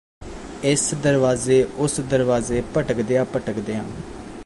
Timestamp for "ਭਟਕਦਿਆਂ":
2.75-3.25, 3.25-3.83